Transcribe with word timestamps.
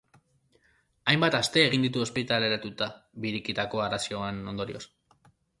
Hainbat 1.11 1.37
aste 1.41 1.61
egin 1.65 1.85
ditu 1.87 2.03
ospitaleratuta, 2.05 2.89
biriketako 3.27 3.85
arazoen 3.89 4.45
ondorioz. 4.55 4.83